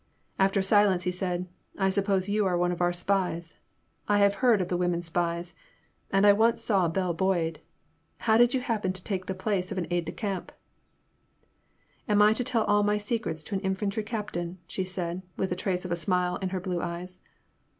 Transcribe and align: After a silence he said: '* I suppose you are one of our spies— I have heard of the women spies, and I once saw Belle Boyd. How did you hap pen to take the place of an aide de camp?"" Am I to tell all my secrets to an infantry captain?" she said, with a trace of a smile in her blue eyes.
After 0.39 0.61
a 0.61 0.63
silence 0.63 1.03
he 1.03 1.11
said: 1.11 1.47
'* 1.63 1.77
I 1.85 1.89
suppose 1.89 2.27
you 2.27 2.43
are 2.47 2.57
one 2.57 2.71
of 2.71 2.81
our 2.81 2.91
spies— 2.91 3.53
I 4.09 4.17
have 4.17 4.33
heard 4.41 4.59
of 4.59 4.67
the 4.67 4.75
women 4.75 5.03
spies, 5.03 5.53
and 6.09 6.25
I 6.25 6.33
once 6.33 6.63
saw 6.63 6.87
Belle 6.87 7.13
Boyd. 7.13 7.59
How 8.17 8.35
did 8.37 8.55
you 8.55 8.61
hap 8.61 8.81
pen 8.81 8.93
to 8.93 9.03
take 9.03 9.27
the 9.27 9.35
place 9.35 9.71
of 9.71 9.77
an 9.77 9.85
aide 9.91 10.05
de 10.05 10.11
camp?"" 10.11 10.51
Am 12.09 12.19
I 12.19 12.33
to 12.33 12.43
tell 12.43 12.63
all 12.63 12.81
my 12.81 12.97
secrets 12.97 13.43
to 13.43 13.53
an 13.53 13.61
infantry 13.61 14.01
captain?" 14.01 14.57
she 14.67 14.83
said, 14.85 15.21
with 15.37 15.51
a 15.51 15.55
trace 15.55 15.85
of 15.85 15.91
a 15.91 15.95
smile 15.95 16.37
in 16.37 16.49
her 16.49 16.59
blue 16.59 16.81
eyes. 16.81 17.19